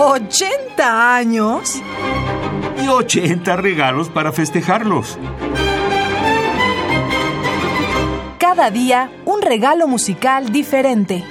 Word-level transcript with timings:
¿80 0.00 0.80
años? 0.80 1.82
Y 2.82 2.88
80 2.88 3.54
regalos 3.56 4.08
para 4.08 4.32
festejarlos. 4.32 5.18
Cada 8.38 8.70
día 8.70 9.12
un 9.26 9.42
regalo 9.42 9.86
musical 9.86 10.52
diferente. 10.52 11.22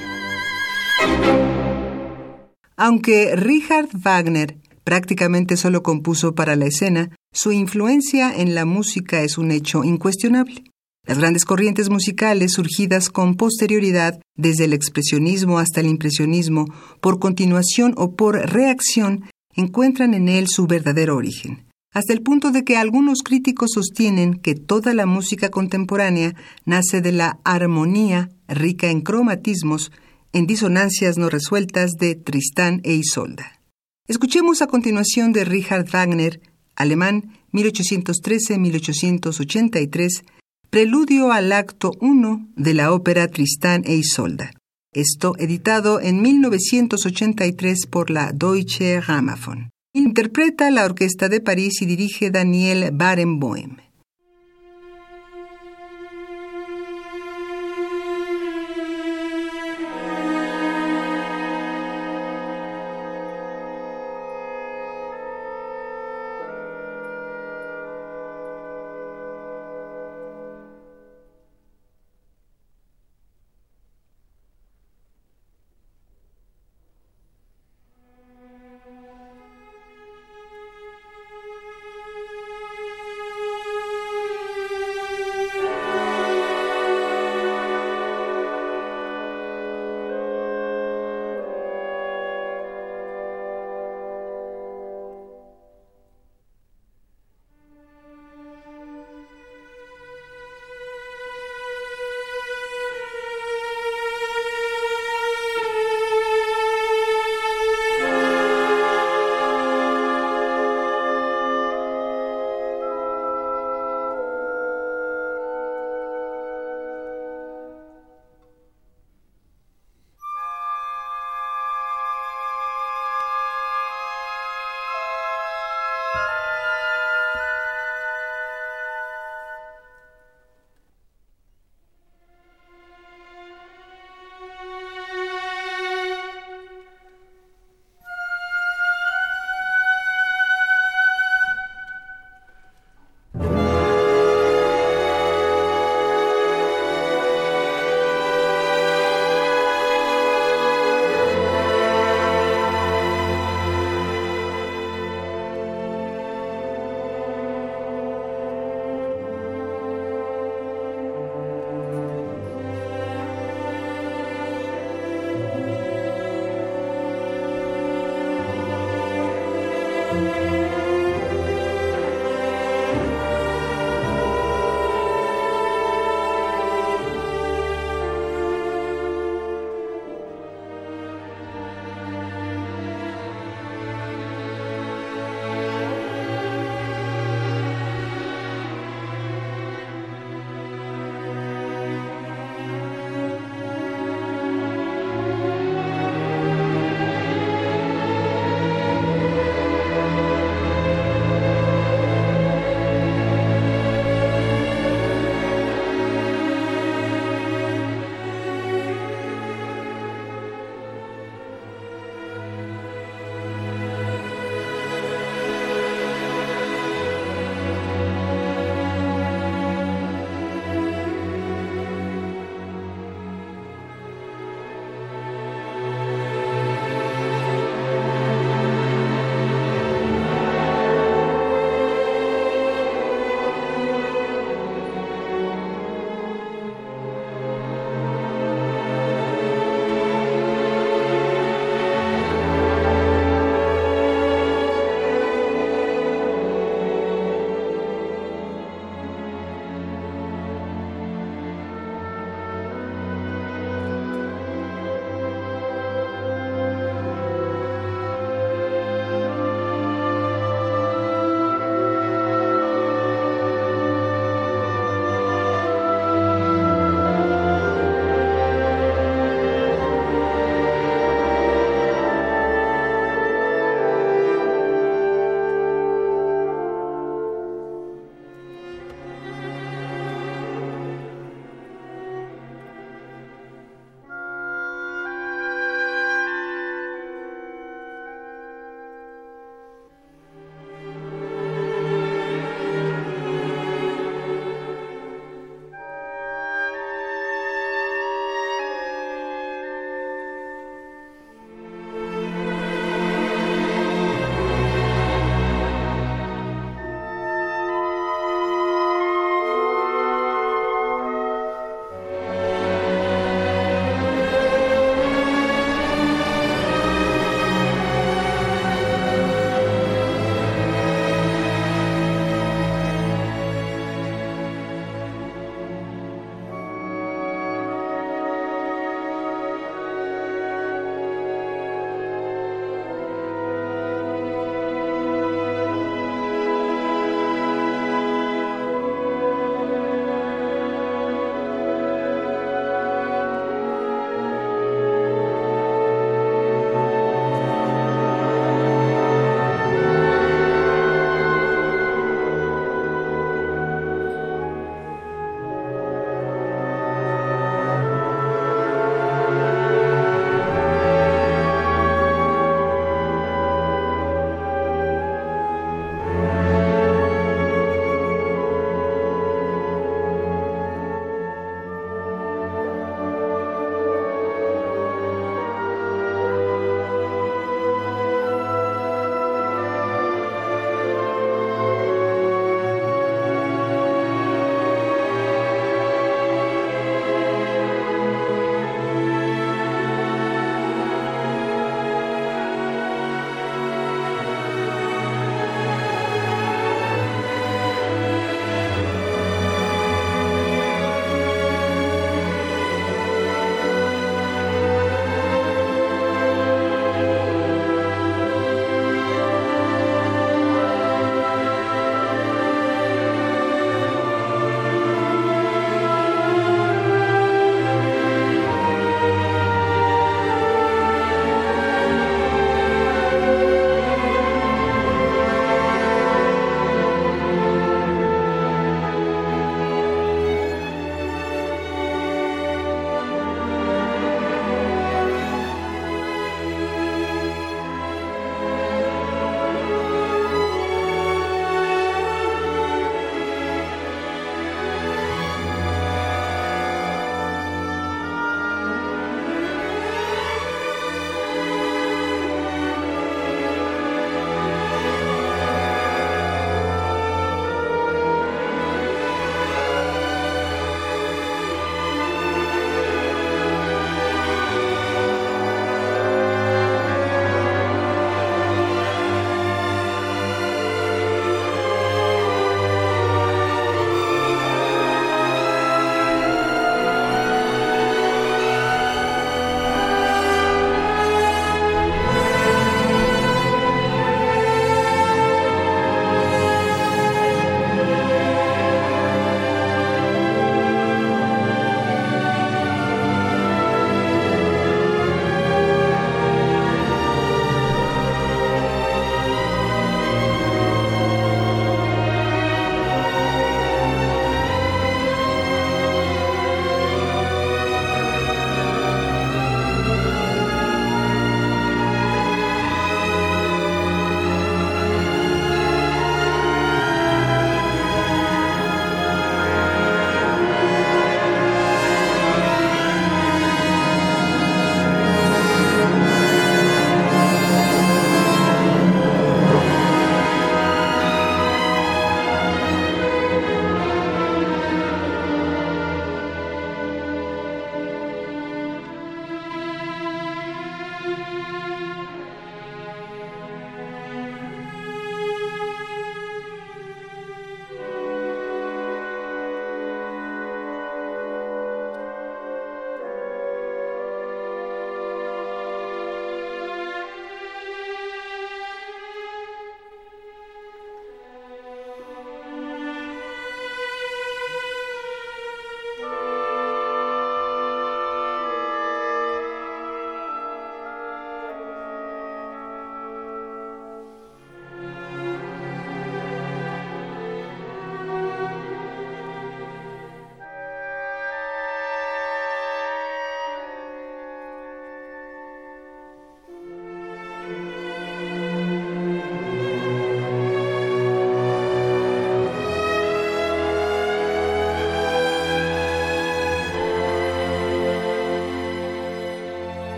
Aunque 2.77 3.35
Richard 3.35 3.89
Wagner 3.91 4.57
prácticamente 4.83 5.57
solo 5.57 5.81
compuso 5.81 6.35
para 6.35 6.55
la 6.55 6.65
escena, 6.65 7.09
su 7.33 7.51
influencia 7.51 8.31
en 8.35 8.53
la 8.53 8.65
música 8.65 9.21
es 9.21 9.39
un 9.39 9.49
hecho 9.49 9.83
incuestionable. 9.83 10.63
Las 11.07 11.17
grandes 11.17 11.45
corrientes 11.45 11.89
musicales 11.89 12.53
surgidas 12.53 13.09
con 13.09 13.35
posterioridad, 13.35 14.19
desde 14.35 14.65
el 14.65 14.73
expresionismo 14.73 15.57
hasta 15.57 15.79
el 15.79 15.87
impresionismo, 15.87 16.65
por 17.01 17.19
continuación 17.19 17.95
o 17.97 18.15
por 18.15 18.35
reacción, 18.35 19.23
encuentran 19.55 20.13
en 20.13 20.29
él 20.29 20.47
su 20.47 20.67
verdadero 20.67 21.15
origen, 21.15 21.65
hasta 21.93 22.13
el 22.13 22.21
punto 22.21 22.51
de 22.51 22.63
que 22.63 22.77
algunos 22.77 23.23
críticos 23.23 23.71
sostienen 23.73 24.35
que 24.35 24.55
toda 24.55 24.93
la 24.93 25.05
música 25.05 25.49
contemporánea 25.49 26.33
nace 26.65 27.01
de 27.01 27.11
la 27.11 27.39
armonía 27.43 28.29
rica 28.47 28.89
en 28.89 29.01
cromatismos, 29.01 29.91
en 30.31 30.45
disonancias 30.45 31.17
no 31.17 31.29
resueltas 31.29 31.93
de 31.99 32.15
Tristán 32.15 32.81
e 32.83 32.93
Isolda. 32.93 33.59
Escuchemos 34.07 34.61
a 34.61 34.67
continuación 34.67 35.33
de 35.33 35.45
Richard 35.45 35.87
Wagner, 35.91 36.39
alemán 36.75 37.31
1813-1883, 37.51 40.23
Preludio 40.71 41.31
al 41.31 41.51
acto 41.51 41.93
1 41.99 42.49
de 42.55 42.75
la 42.75 42.93
ópera 42.93 43.27
Tristán 43.27 43.81
e 43.87 43.95
Isolda. 43.95 44.51
Esto 44.93 45.33
editado 45.39 45.99
en 45.99 46.21
1983 46.21 47.87
por 47.89 48.11
la 48.11 48.31
Deutsche 48.33 49.01
Grammophon. 49.01 49.71
Interpreta 49.95 50.69
la 50.69 50.85
Orquesta 50.85 51.27
de 51.27 51.41
París 51.41 51.81
y 51.81 51.87
dirige 51.87 52.29
Daniel 52.29 52.91
Barenboim. 52.93 53.77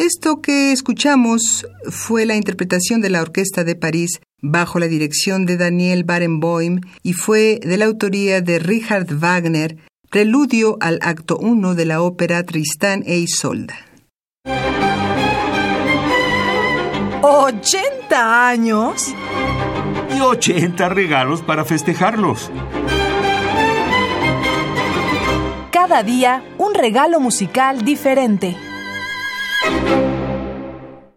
Esto 0.00 0.40
que 0.40 0.72
escuchamos 0.72 1.66
fue 1.90 2.24
la 2.24 2.34
interpretación 2.34 3.02
de 3.02 3.10
la 3.10 3.20
Orquesta 3.20 3.64
de 3.64 3.76
París 3.76 4.22
bajo 4.40 4.78
la 4.78 4.86
dirección 4.86 5.44
de 5.44 5.58
Daniel 5.58 6.04
Barenboim 6.04 6.80
y 7.02 7.12
fue 7.12 7.60
de 7.62 7.76
la 7.76 7.84
autoría 7.84 8.40
de 8.40 8.60
Richard 8.60 9.08
Wagner, 9.10 9.76
preludio 10.08 10.78
al 10.80 11.00
acto 11.02 11.36
1 11.36 11.74
de 11.74 11.84
la 11.84 12.00
ópera 12.00 12.42
Tristán 12.44 13.02
e 13.04 13.18
Isolda. 13.18 13.74
¿80 17.20 18.10
años? 18.10 19.14
Y 20.16 20.20
80 20.20 20.88
regalos 20.88 21.42
para 21.42 21.66
festejarlos. 21.66 22.50
Cada 25.70 26.02
día 26.02 26.42
un 26.56 26.72
regalo 26.72 27.20
musical 27.20 27.84
diferente. 27.84 28.56
thank 29.62 29.88
you 29.88 30.19